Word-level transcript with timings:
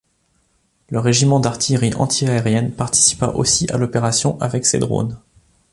Le 0.89 0.97
Régiment 0.99 1.39
d'artillerie 1.39 1.93
antiaérienne 1.93 2.71
participa 2.71 3.27
aussi 3.33 3.67
à 3.71 3.77
l'opération 3.77 4.35
avec 4.41 4.65
ses 4.65 4.79
drones. 4.79 5.19